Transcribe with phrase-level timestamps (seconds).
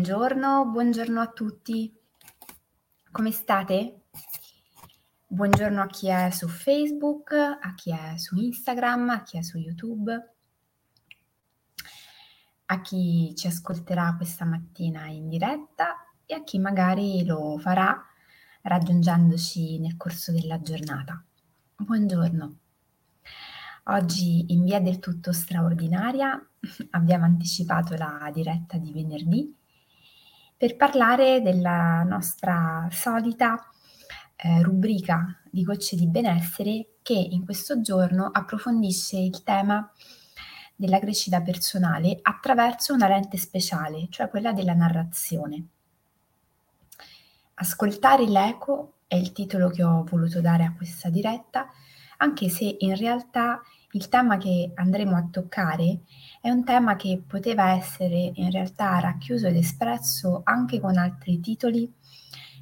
[0.00, 1.94] Buongiorno, buongiorno a tutti.
[3.10, 4.04] Come state?
[5.26, 9.58] Buongiorno a chi è su Facebook, a chi è su Instagram, a chi è su
[9.58, 10.34] YouTube,
[12.64, 18.02] a chi ci ascolterà questa mattina in diretta e a chi magari lo farà
[18.62, 21.22] raggiungendoci nel corso della giornata.
[21.76, 22.56] Buongiorno.
[23.84, 26.42] Oggi in via del tutto straordinaria
[26.92, 29.58] abbiamo anticipato la diretta di venerdì
[30.60, 33.66] per parlare della nostra solita
[34.36, 39.90] eh, rubrica di gocce di benessere che in questo giorno approfondisce il tema
[40.76, 45.64] della crescita personale attraverso una lente speciale, cioè quella della narrazione.
[47.54, 51.70] Ascoltare l'eco è il titolo che ho voluto dare a questa diretta,
[52.18, 56.00] anche se in realtà il tema che andremo a toccare
[56.40, 61.92] è un tema che poteva essere in realtà racchiuso ed espresso anche con altri titoli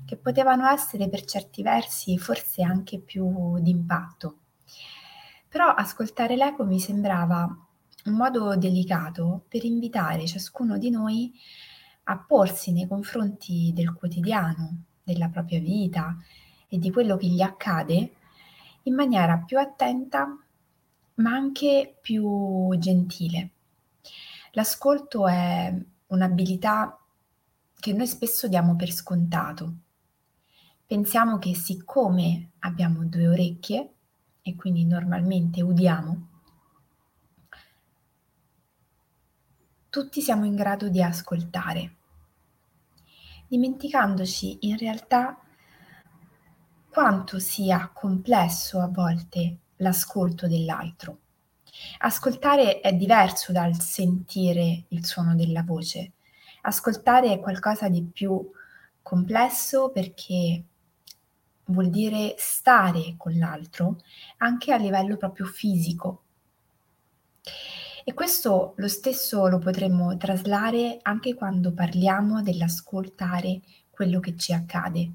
[0.06, 4.38] che potevano essere per certi versi forse anche più d'impatto.
[5.48, 7.42] Però ascoltare l'eco mi sembrava
[8.04, 11.30] un modo delicato per invitare ciascuno di noi
[12.04, 16.16] a porsi nei confronti del quotidiano, della propria vita
[16.68, 18.12] e di quello che gli accade
[18.84, 20.38] in maniera più attenta
[21.18, 23.50] ma anche più gentile.
[24.52, 25.72] L'ascolto è
[26.08, 26.98] un'abilità
[27.78, 29.74] che noi spesso diamo per scontato.
[30.86, 33.92] Pensiamo che siccome abbiamo due orecchie
[34.42, 36.28] e quindi normalmente udiamo,
[39.90, 41.96] tutti siamo in grado di ascoltare,
[43.46, 45.38] dimenticandoci in realtà
[46.88, 51.18] quanto sia complesso a volte l'ascolto dell'altro.
[51.98, 56.12] Ascoltare è diverso dal sentire il suono della voce.
[56.62, 58.50] Ascoltare è qualcosa di più
[59.02, 60.64] complesso perché
[61.66, 64.00] vuol dire stare con l'altro
[64.38, 66.22] anche a livello proprio fisico.
[68.04, 73.60] E questo lo stesso lo potremmo traslare anche quando parliamo dell'ascoltare
[73.90, 75.12] quello che ci accade.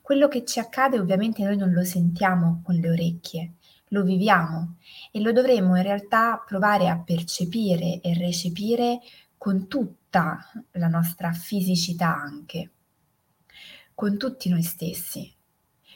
[0.00, 3.52] Quello che ci accade ovviamente noi non lo sentiamo con le orecchie,
[3.88, 4.76] lo viviamo
[5.10, 9.00] e lo dovremmo in realtà provare a percepire e recepire
[9.36, 10.38] con tutta
[10.72, 12.70] la nostra fisicità anche,
[13.94, 15.34] con tutti noi stessi,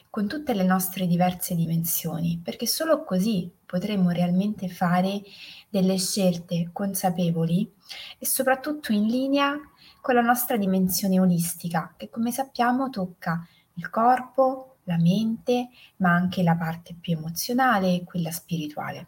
[0.09, 5.21] con tutte le nostre diverse dimensioni, perché solo così potremo realmente fare
[5.69, 7.71] delle scelte consapevoli
[8.17, 9.55] e soprattutto in linea
[10.01, 16.43] con la nostra dimensione olistica, che come sappiamo tocca il corpo, la mente, ma anche
[16.43, 19.07] la parte più emozionale e quella spirituale.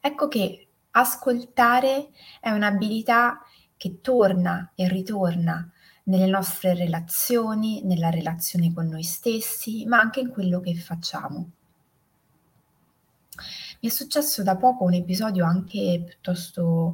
[0.00, 2.10] Ecco che ascoltare
[2.40, 3.40] è un'abilità
[3.76, 5.70] che torna e ritorna
[6.04, 11.50] nelle nostre relazioni, nella relazione con noi stessi, ma anche in quello che facciamo.
[13.80, 16.92] Mi è successo da poco un episodio anche piuttosto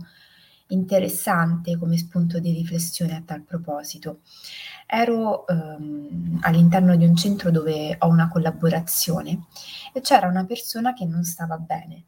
[0.70, 4.20] interessante come spunto di riflessione a tal proposito.
[4.86, 9.44] Ero ehm, all'interno di un centro dove ho una collaborazione
[9.92, 12.04] e c'era una persona che non stava bene,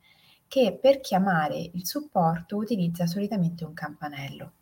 [0.48, 4.52] che per chiamare il supporto utilizza solitamente un campanello.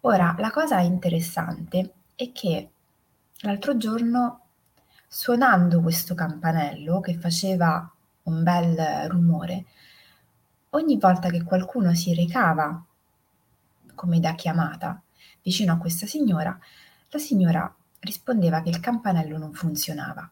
[0.00, 2.70] Ora, la cosa interessante è che
[3.40, 4.40] l'altro giorno,
[5.06, 7.90] suonando questo campanello che faceva
[8.24, 9.66] un bel rumore,
[10.70, 12.84] ogni volta che qualcuno si recava,
[13.94, 15.00] come da chiamata,
[15.42, 16.56] vicino a questa signora,
[17.08, 20.30] la signora rispondeva che il campanello non funzionava.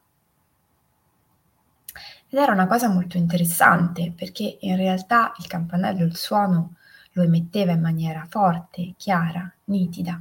[2.30, 6.76] Ed era una cosa molto interessante perché in realtà il campanello il suono
[7.12, 10.16] lo emetteva in maniera forte, chiara, nitida.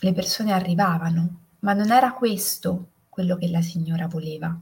[0.00, 4.54] Le persone arrivavano, ma non era questo quello che la signora voleva.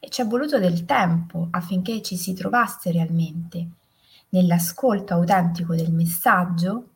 [0.00, 3.68] E ci è voluto del tempo affinché ci si trovasse realmente
[4.30, 6.92] nell'ascolto autentico del messaggio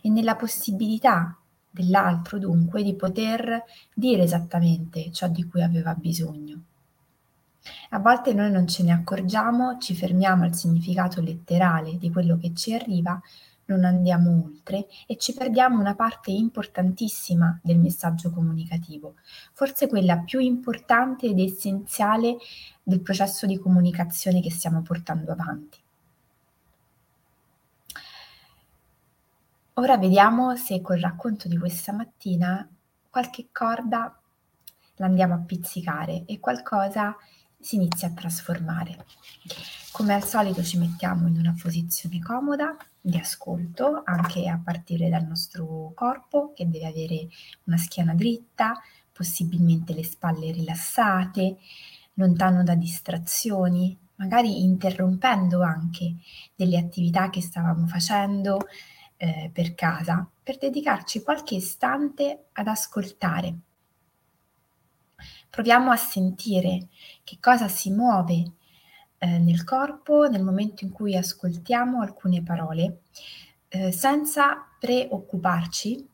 [0.00, 1.36] e nella possibilità
[1.68, 6.62] dell'altro dunque di poter dire esattamente ciò di cui aveva bisogno.
[7.88, 12.54] A volte noi non ce ne accorgiamo, ci fermiamo al significato letterale di quello che
[12.54, 13.20] ci arriva,
[13.70, 19.14] non andiamo oltre e ci perdiamo una parte importantissima del messaggio comunicativo,
[19.52, 22.36] forse quella più importante ed essenziale
[22.82, 25.78] del processo di comunicazione che stiamo portando avanti.
[29.74, 32.68] Ora vediamo se col racconto di questa mattina
[33.08, 34.14] qualche corda
[34.96, 37.16] l'andiamo a pizzicare e qualcosa
[37.60, 39.04] si inizia a trasformare.
[39.92, 45.26] Come al solito ci mettiamo in una posizione comoda di ascolto, anche a partire dal
[45.26, 47.28] nostro corpo che deve avere
[47.64, 48.80] una schiena dritta,
[49.12, 51.58] possibilmente le spalle rilassate,
[52.14, 56.16] lontano da distrazioni, magari interrompendo anche
[56.54, 58.68] delle attività che stavamo facendo
[59.16, 63.58] eh, per casa, per dedicarci qualche istante ad ascoltare.
[65.50, 66.86] Proviamo a sentire
[67.24, 68.52] che cosa si muove
[69.18, 73.02] eh, nel corpo nel momento in cui ascoltiamo alcune parole,
[73.68, 76.08] eh, senza preoccuparci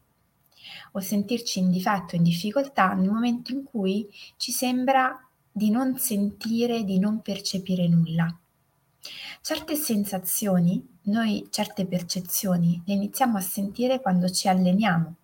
[0.92, 5.16] o sentirci in difetto, in difficoltà nel momento in cui ci sembra
[5.52, 8.34] di non sentire, di non percepire nulla.
[9.40, 15.14] Certe sensazioni, noi certe percezioni le iniziamo a sentire quando ci alleniamo.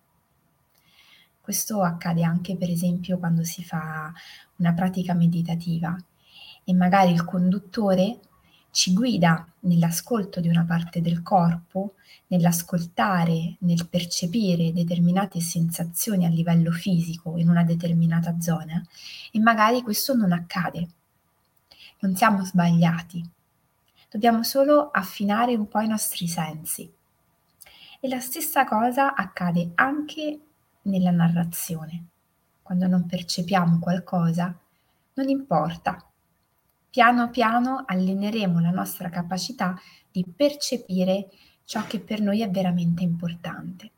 [1.43, 4.13] Questo accade anche per esempio quando si fa
[4.55, 5.93] una pratica meditativa
[6.63, 8.19] e magari il conduttore
[8.71, 11.95] ci guida nell'ascolto di una parte del corpo,
[12.27, 18.81] nell'ascoltare, nel percepire determinate sensazioni a livello fisico in una determinata zona
[19.29, 20.87] e magari questo non accade.
[21.99, 23.21] Non siamo sbagliati,
[24.09, 26.89] dobbiamo solo affinare un po' i nostri sensi.
[27.99, 30.39] E la stessa cosa accade anche
[30.83, 32.05] nella narrazione.
[32.61, 34.57] Quando non percepiamo qualcosa,
[35.15, 36.05] non importa.
[36.89, 39.75] Piano piano alleneremo la nostra capacità
[40.11, 41.29] di percepire
[41.65, 43.91] ciò che per noi è veramente importante.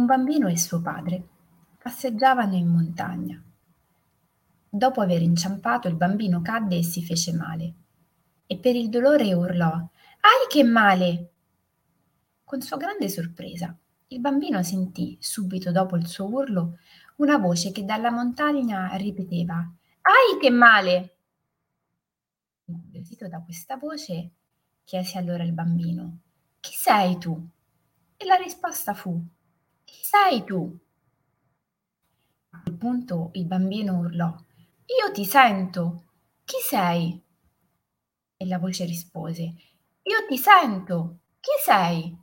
[0.00, 1.22] Un bambino e suo padre
[1.76, 3.38] passeggiavano in montagna.
[4.66, 7.74] Dopo aver inciampato il bambino cadde e si fece male
[8.46, 11.32] e per il dolore urlò Ai che male!
[12.42, 13.76] Con sua grande sorpresa,
[14.06, 16.78] il bambino sentì, subito dopo il suo urlo,
[17.16, 21.16] una voce che dalla montagna ripeteva Ai che male!
[22.64, 24.30] Incuriosito da questa voce,
[24.82, 26.20] chiese allora il bambino
[26.58, 27.38] Chi sei tu?
[28.16, 29.22] E la risposta fu
[30.02, 30.78] sei tu?
[32.50, 36.04] A quel punto il bambino urlò Io ti sento.
[36.44, 37.22] Chi sei?
[38.36, 41.18] E la voce rispose Io ti sento.
[41.40, 42.18] Chi sei?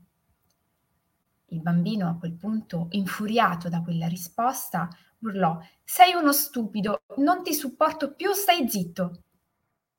[1.51, 7.53] Il bambino a quel punto, infuriato da quella risposta, urlò Sei uno stupido, non ti
[7.53, 9.23] supporto più, stai zitto.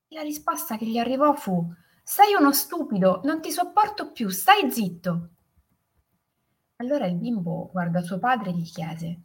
[0.09, 1.73] La risposta che gli arrivò fu
[2.03, 5.31] Sei uno stupido, non ti sopporto più, stai zitto.
[6.81, 9.21] Allora il bimbo guardò suo padre e gli chiese: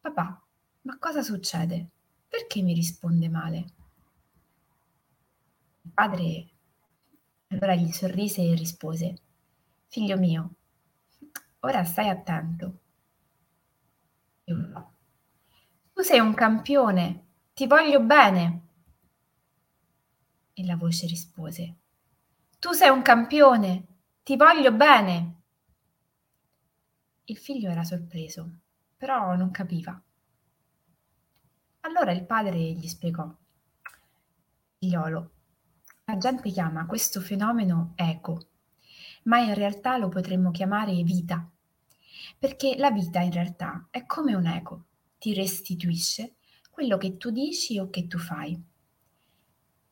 [0.00, 0.42] Papà,
[0.82, 1.90] ma cosa succede?
[2.26, 3.56] Perché mi risponde male?
[5.82, 6.48] Il padre
[7.48, 9.18] allora gli sorrise e rispose:
[9.88, 10.54] Figlio mio,
[11.60, 12.78] ora stai attento.
[15.92, 18.62] Tu sei un campione, ti voglio bene.
[20.54, 21.76] E la voce rispose:
[22.58, 23.86] Tu sei un campione,
[24.22, 25.37] ti voglio bene.
[27.30, 28.50] Il figlio era sorpreso,
[28.96, 30.02] però non capiva.
[31.80, 33.30] Allora il padre gli spiegò.
[34.78, 35.30] Figliolo,
[36.06, 38.48] la gente chiama questo fenomeno eco,
[39.24, 41.46] ma in realtà lo potremmo chiamare vita,
[42.38, 44.86] perché la vita in realtà è come un eco,
[45.18, 46.36] ti restituisce
[46.70, 48.58] quello che tu dici o che tu fai.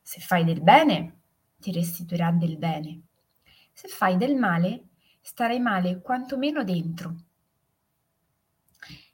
[0.01, 1.19] Se fai del bene,
[1.57, 3.01] ti restituirà del bene.
[3.73, 4.87] Se fai del male,
[5.21, 7.25] starai male quantomeno dentro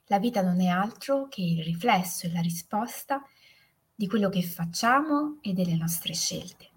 [0.06, 3.22] la vita non è altro che il riflesso e la risposta
[3.94, 6.70] di quello che facciamo e delle nostre scelte.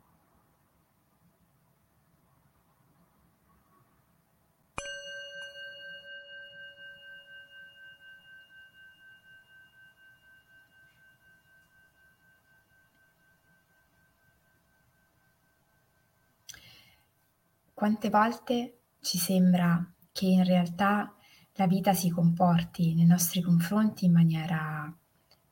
[17.73, 21.16] Quante volte ci sembra che in realtà
[21.57, 24.95] la vita si comporti nei nostri confronti in maniera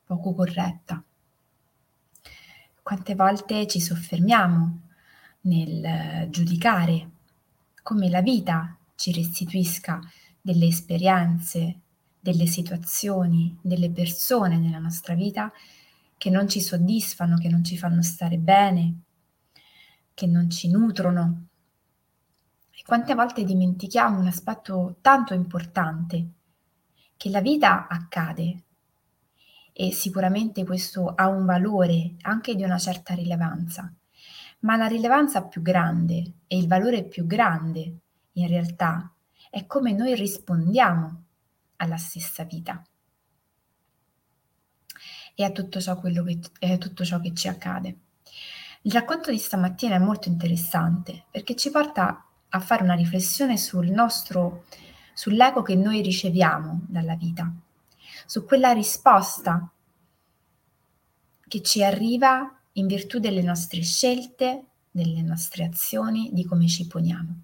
[0.04, 1.02] poco corretta.
[2.80, 4.80] Quante volte ci soffermiamo
[5.42, 7.10] nel giudicare
[7.82, 10.00] come la vita ci restituisca
[10.40, 11.80] delle esperienze,
[12.20, 15.52] delle situazioni, delle persone nella nostra vita
[16.16, 19.00] che non ci soddisfano, che non ci fanno stare bene,
[20.14, 21.48] che non ci nutrono,
[22.86, 26.28] quante volte dimentichiamo un aspetto tanto importante,
[27.16, 28.62] che la vita accade
[29.72, 33.92] e sicuramente questo ha un valore anche di una certa rilevanza,
[34.60, 37.98] ma la rilevanza più grande e il valore più grande
[38.34, 39.12] in realtà
[39.50, 41.24] è come noi rispondiamo
[41.76, 42.80] alla stessa vita
[45.34, 47.98] e a tutto ciò, che, a tutto ciò che ci accade.
[48.82, 52.25] Il racconto di stamattina è molto interessante perché ci porta
[52.56, 54.64] a fare una riflessione sul nostro,
[55.12, 57.50] sull'eco che noi riceviamo dalla vita,
[58.26, 59.70] su quella risposta
[61.48, 67.42] che ci arriva in virtù delle nostre scelte, delle nostre azioni, di come ci poniamo.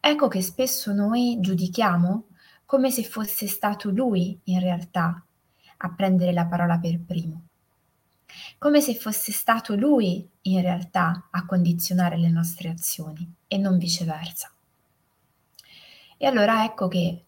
[0.00, 2.26] Ecco che spesso noi giudichiamo
[2.64, 5.22] come se fosse stato lui in realtà
[5.78, 7.47] a prendere la parola per primo,
[8.58, 14.52] come se fosse stato lui in realtà a condizionare le nostre azioni e non viceversa.
[16.16, 17.24] E allora ecco che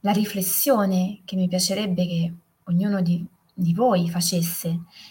[0.00, 4.68] la riflessione che mi piacerebbe che ognuno di, di voi facesse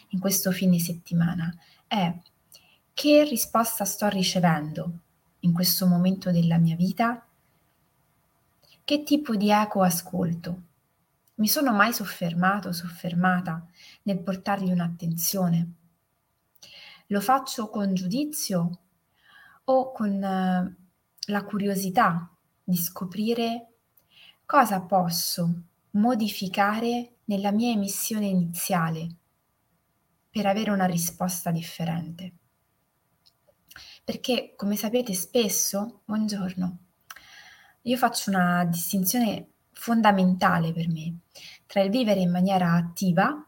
[0.10, 1.54] in questo fine settimana
[1.88, 2.14] è
[2.94, 4.92] che risposta sto ricevendo
[5.42, 7.26] in questo momento della mia vita?
[8.84, 10.62] Che tipo di eco ascolto?
[11.38, 13.64] Mi sono mai soffermato, soffermata
[14.04, 15.74] nel portargli un'attenzione?
[17.08, 18.80] Lo faccio con giudizio
[19.66, 20.76] o con eh,
[21.28, 22.28] la curiosità
[22.64, 23.74] di scoprire
[24.46, 29.08] cosa posso modificare nella mia emissione iniziale
[30.32, 32.34] per avere una risposta differente.
[34.04, 36.78] Perché, come sapete, spesso, buongiorno,
[37.84, 41.20] io faccio una distinzione fondamentale per me
[41.68, 43.46] tra il vivere in maniera attiva,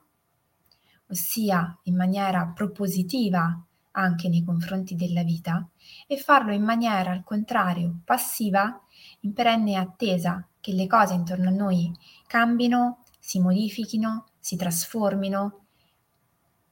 [1.07, 5.67] ossia in maniera propositiva anche nei confronti della vita,
[6.05, 8.79] e farlo in maniera al contrario passiva,
[9.21, 11.91] in perenne attesa che le cose intorno a noi
[12.27, 15.65] cambino, si modifichino, si trasformino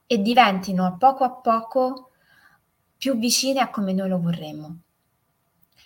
[0.06, 2.10] e diventino a poco a poco
[2.96, 4.78] più vicine a come noi lo vorremmo.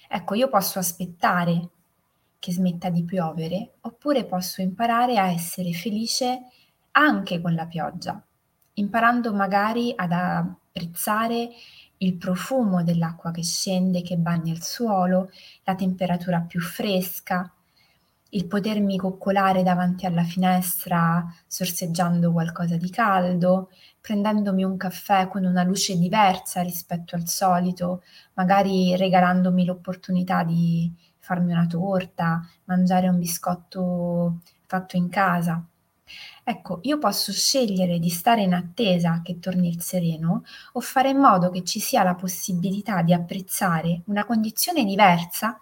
[0.09, 1.71] Ecco, io posso aspettare
[2.43, 6.41] che smetta di piovere, oppure posso imparare a essere felice
[6.91, 8.21] anche con la pioggia,
[8.75, 11.51] imparando magari ad apprezzare
[11.99, 15.31] il profumo dell'acqua che scende, che bagna il suolo,
[15.63, 17.49] la temperatura più fresca,
[18.31, 23.71] il potermi coccolare davanti alla finestra sorseggiando qualcosa di caldo,
[24.01, 28.03] prendendomi un caffè con una luce diversa rispetto al solito,
[28.35, 35.65] magari regalandomi l'opportunità di farmi una torta, mangiare un biscotto fatto in casa.
[36.43, 41.19] Ecco, io posso scegliere di stare in attesa che torni il sereno o fare in
[41.19, 45.61] modo che ci sia la possibilità di apprezzare una condizione diversa,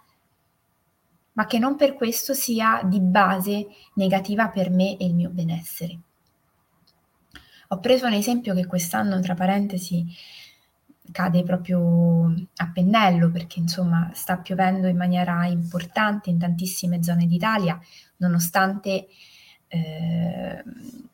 [1.33, 5.99] ma che non per questo sia di base negativa per me e il mio benessere.
[7.67, 10.05] Ho preso un esempio che quest'anno, tra parentesi,
[11.11, 17.79] cade proprio a pennello perché insomma sta piovendo in maniera importante in tantissime zone d'Italia,
[18.17, 19.07] nonostante
[19.67, 20.63] eh,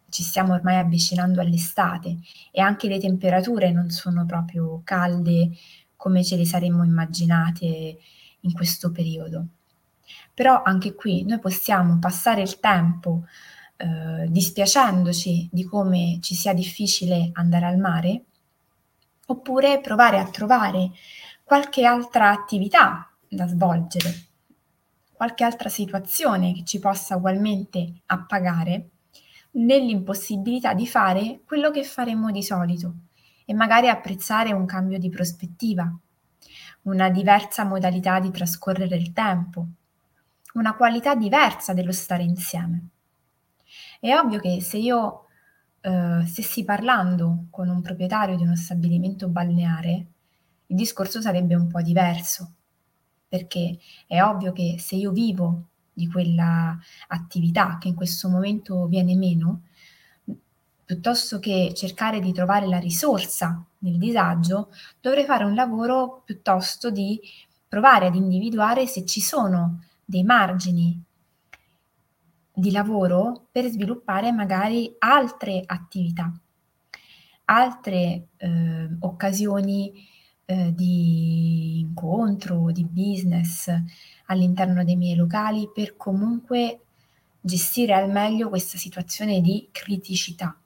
[0.09, 2.17] ci stiamo ormai avvicinando all'estate
[2.51, 5.51] e anche le temperature non sono proprio calde
[5.95, 7.97] come ce le saremmo immaginate
[8.41, 9.45] in questo periodo.
[10.33, 13.25] Però anche qui noi possiamo passare il tempo
[13.77, 18.23] eh, dispiacendoci di come ci sia difficile andare al mare
[19.27, 20.91] oppure provare a trovare
[21.43, 24.13] qualche altra attività da svolgere,
[25.13, 28.89] qualche altra situazione che ci possa ugualmente appagare
[29.51, 32.93] nell'impossibilità di fare quello che faremmo di solito
[33.45, 35.91] e magari apprezzare un cambio di prospettiva,
[36.83, 39.65] una diversa modalità di trascorrere il tempo,
[40.53, 42.89] una qualità diversa dello stare insieme.
[43.99, 45.26] È ovvio che se io
[45.87, 50.05] eh, stessi parlando con un proprietario di uno stabilimento balneare,
[50.67, 52.51] il discorso sarebbe un po' diverso,
[53.29, 56.77] perché è ovvio che se io vivo di quella
[57.07, 59.61] attività che in questo momento viene meno,
[60.83, 67.17] piuttosto che cercare di trovare la risorsa nel disagio, dovrei fare un lavoro piuttosto di
[67.65, 71.01] provare ad individuare se ci sono dei margini
[72.57, 76.33] di lavoro per sviluppare magari altre attività,
[77.45, 79.93] altre eh, occasioni
[80.43, 83.71] eh, di incontro, di business
[84.25, 86.79] all'interno dei miei locali per comunque
[87.39, 90.57] gestire al meglio questa situazione di criticità.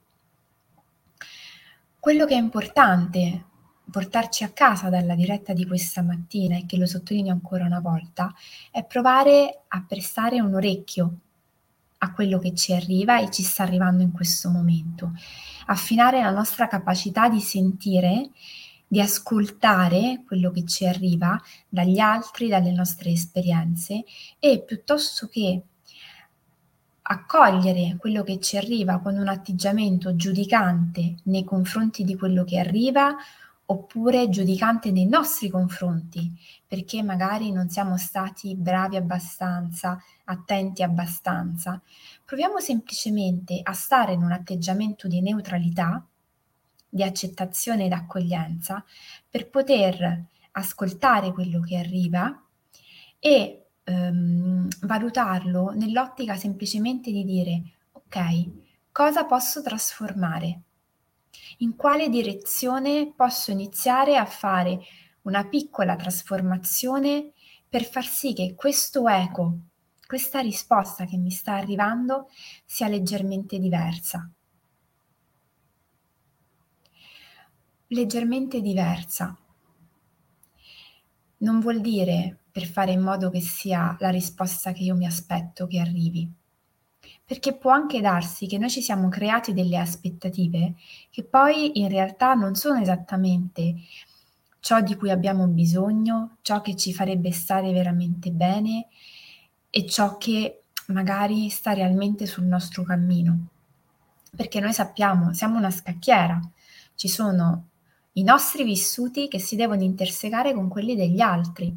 [2.00, 3.44] Quello che è importante
[3.90, 8.32] portarci a casa dalla diretta di questa mattina e che lo sottolineo ancora una volta
[8.70, 11.16] è provare a prestare un orecchio
[12.04, 15.12] a quello che ci arriva e ci sta arrivando in questo momento,
[15.66, 18.30] affinare la nostra capacità di sentire,
[18.86, 24.04] di ascoltare quello che ci arriva dagli altri, dalle nostre esperienze
[24.38, 25.62] e piuttosto che
[27.02, 33.16] accogliere quello che ci arriva con un atteggiamento giudicante nei confronti di quello che arriva
[33.72, 36.30] oppure giudicante nei nostri confronti,
[36.66, 41.80] perché magari non siamo stati bravi abbastanza, attenti abbastanza.
[42.22, 46.06] Proviamo semplicemente a stare in un atteggiamento di neutralità,
[46.86, 48.84] di accettazione ed accoglienza,
[49.28, 52.42] per poter ascoltare quello che arriva
[53.18, 57.62] e ehm, valutarlo nell'ottica semplicemente di dire,
[57.92, 58.50] ok,
[58.92, 60.60] cosa posso trasformare?
[61.58, 64.80] In quale direzione posso iniziare a fare
[65.22, 67.32] una piccola trasformazione
[67.68, 69.58] per far sì che questo eco,
[70.06, 72.28] questa risposta che mi sta arrivando
[72.64, 74.30] sia leggermente diversa.
[77.88, 79.36] Leggermente diversa
[81.38, 85.66] non vuol dire per fare in modo che sia la risposta che io mi aspetto
[85.66, 86.30] che arrivi
[87.32, 90.74] perché può anche darsi che noi ci siamo creati delle aspettative
[91.08, 93.76] che poi in realtà non sono esattamente
[94.60, 98.88] ciò di cui abbiamo bisogno, ciò che ci farebbe stare veramente bene
[99.70, 103.46] e ciò che magari sta realmente sul nostro cammino.
[104.36, 106.38] Perché noi sappiamo, siamo una scacchiera,
[106.96, 107.68] ci sono
[108.12, 111.74] i nostri vissuti che si devono intersecare con quelli degli altri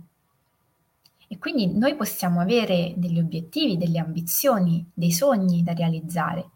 [1.35, 6.51] e quindi noi possiamo avere degli obiettivi, delle ambizioni, dei sogni da realizzare.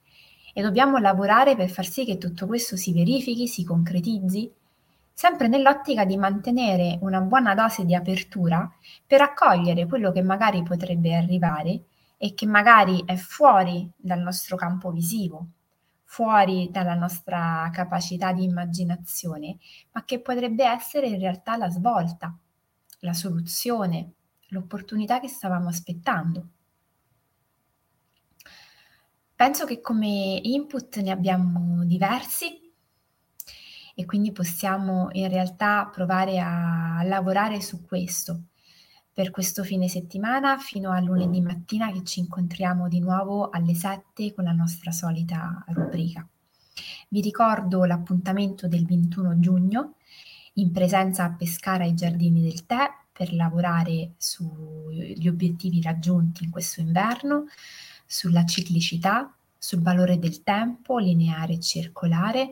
[0.53, 4.49] E dobbiamo lavorare per far sì che tutto questo si verifichi, si concretizzi,
[5.12, 8.71] sempre nell'ottica di mantenere una buona dose di apertura
[9.06, 11.84] per accogliere quello che magari potrebbe arrivare
[12.17, 15.45] e che magari è fuori dal nostro campo visivo,
[16.06, 19.58] fuori dalla nostra capacità di immaginazione,
[19.91, 22.34] ma che potrebbe essere in realtà la svolta,
[23.01, 24.13] la soluzione,
[24.49, 26.47] l'opportunità che stavamo aspettando.
[29.35, 32.59] Penso che come input ne abbiamo diversi
[33.95, 38.43] e quindi possiamo in realtà provare a lavorare su questo
[39.19, 44.33] per questo fine settimana fino a lunedì mattina che ci incontriamo di nuovo alle 7
[44.33, 46.25] con la nostra solita rubrica.
[47.09, 49.95] Vi ricordo l'appuntamento del 21 giugno
[50.53, 52.88] in presenza a Pescara ai Giardini del Tè
[53.19, 57.47] per lavorare sugli obiettivi raggiunti in questo inverno,
[58.05, 62.51] sulla ciclicità, sul valore del tempo lineare e circolare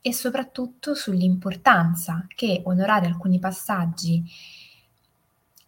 [0.00, 4.24] e soprattutto sull'importanza che onorare alcuni passaggi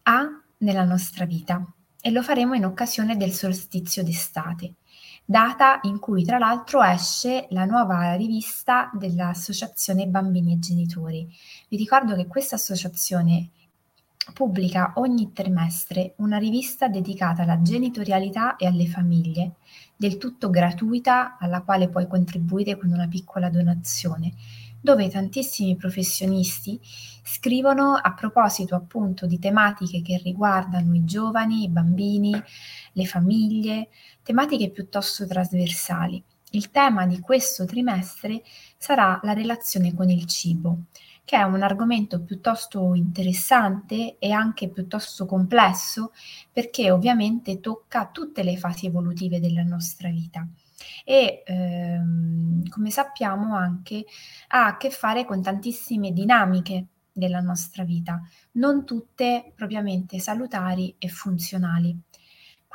[0.05, 1.63] ha nella nostra vita
[2.01, 4.77] e lo faremo in occasione del solstizio d'estate,
[5.27, 11.29] data in cui tra l'altro esce la nuova rivista dell'Associazione Bambini e Genitori.
[11.69, 13.51] Vi ricordo che questa associazione
[14.33, 19.55] pubblica ogni trimestre una rivista dedicata alla genitorialità e alle famiglie,
[19.97, 24.35] del tutto gratuita, alla quale puoi contribuire con una piccola donazione,
[24.81, 26.79] dove tantissimi professionisti
[27.23, 32.33] scrivono a proposito appunto di tematiche che riguardano i giovani, i bambini,
[32.93, 33.89] le famiglie,
[34.23, 36.23] tematiche piuttosto trasversali.
[36.53, 38.43] Il tema di questo trimestre
[38.79, 40.85] sarà la relazione con il cibo
[41.29, 46.13] che è un argomento piuttosto interessante e anche piuttosto complesso
[46.51, 50.49] perché ovviamente tocca tutte le fasi evolutive della nostra vita
[51.05, 54.07] e ehm, come sappiamo anche
[54.49, 61.09] ha a che fare con tantissime dinamiche della nostra vita, non tutte propriamente salutari e
[61.09, 61.95] funzionali.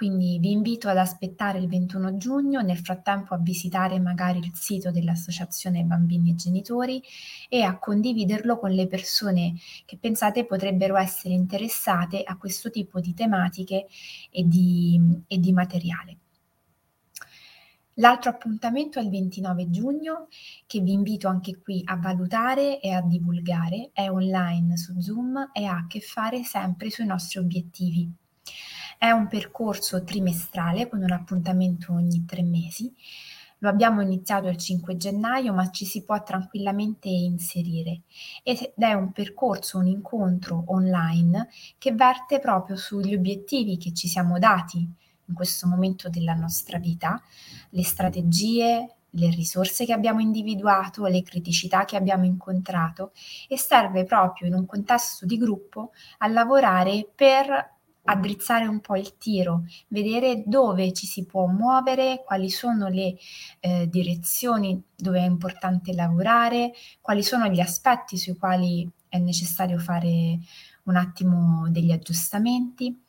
[0.04, 4.92] Quindi vi invito ad aspettare il 21 giugno, nel frattempo a visitare magari il sito
[4.92, 7.02] dell'Associazione Bambini e Genitori
[7.48, 9.54] e a condividerlo con le persone
[9.86, 13.88] che pensate potrebbero essere interessate a questo tipo di tematiche
[14.30, 16.18] e di, e di materiale.
[17.94, 20.28] L'altro appuntamento è il 29 giugno,
[20.68, 25.64] che vi invito anche qui a valutare e a divulgare, è online su Zoom e
[25.64, 28.12] ha a che fare sempre sui nostri obiettivi.
[28.98, 32.94] È un percorso trimestrale con un appuntamento ogni tre mesi.
[33.60, 38.02] Lo abbiamo iniziato il 5 gennaio, ma ci si può tranquillamente inserire
[38.44, 44.38] ed è un percorso, un incontro online che verte proprio sugli obiettivi che ci siamo
[44.38, 47.22] dati in questo momento della nostra vita,
[47.70, 53.12] le strategie, le risorse che abbiamo individuato, le criticità che abbiamo incontrato
[53.48, 57.73] e serve proprio in un contesto di gruppo a lavorare per
[58.06, 63.16] addrizzare un po' il tiro, vedere dove ci si può muovere, quali sono le
[63.60, 70.40] eh, direzioni dove è importante lavorare, quali sono gli aspetti sui quali è necessario fare
[70.84, 73.04] un attimo degli aggiustamenti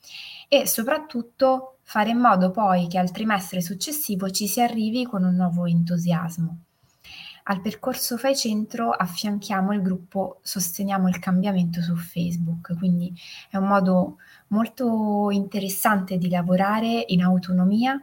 [0.48, 5.34] e soprattutto fare in modo poi che al trimestre successivo ci si arrivi con un
[5.34, 6.58] nuovo entusiasmo.
[7.46, 13.14] Al percorso Fai Centro affianchiamo il gruppo Sosteniamo il cambiamento su Facebook, quindi
[13.50, 14.16] è un modo
[14.48, 18.02] molto interessante di lavorare in autonomia,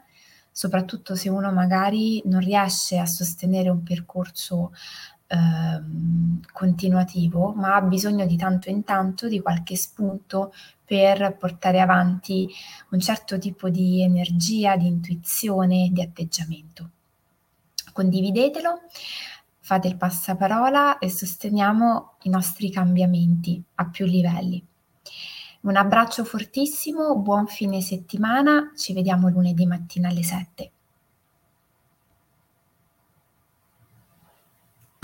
[0.51, 4.73] soprattutto se uno magari non riesce a sostenere un percorso
[5.25, 10.53] ehm, continuativo, ma ha bisogno di tanto in tanto di qualche spunto
[10.85, 12.47] per portare avanti
[12.91, 16.89] un certo tipo di energia, di intuizione, di atteggiamento.
[17.91, 18.81] Condividetelo,
[19.59, 24.65] fate il passaparola e sosteniamo i nostri cambiamenti a più livelli.
[25.61, 30.71] Un abbraccio fortissimo, buon fine settimana, ci vediamo lunedì mattina alle 7.